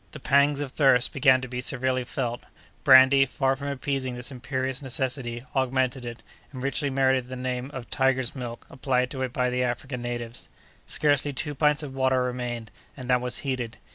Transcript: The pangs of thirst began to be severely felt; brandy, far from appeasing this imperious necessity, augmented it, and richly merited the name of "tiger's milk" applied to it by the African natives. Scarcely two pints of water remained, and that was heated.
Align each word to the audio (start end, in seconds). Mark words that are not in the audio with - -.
The 0.13 0.19
pangs 0.19 0.61
of 0.61 0.71
thirst 0.71 1.13
began 1.13 1.41
to 1.41 1.47
be 1.47 1.61
severely 1.61 2.03
felt; 2.03 2.41
brandy, 2.83 3.23
far 3.27 3.55
from 3.55 3.67
appeasing 3.67 4.15
this 4.15 4.31
imperious 4.31 4.81
necessity, 4.81 5.45
augmented 5.55 6.05
it, 6.05 6.23
and 6.51 6.63
richly 6.63 6.89
merited 6.89 7.27
the 7.27 7.35
name 7.35 7.69
of 7.69 7.87
"tiger's 7.91 8.35
milk" 8.35 8.65
applied 8.71 9.11
to 9.11 9.21
it 9.21 9.31
by 9.31 9.51
the 9.51 9.61
African 9.61 10.01
natives. 10.01 10.49
Scarcely 10.87 11.33
two 11.33 11.53
pints 11.53 11.83
of 11.83 11.93
water 11.93 12.23
remained, 12.23 12.71
and 12.97 13.11
that 13.11 13.21
was 13.21 13.37
heated. 13.45 13.77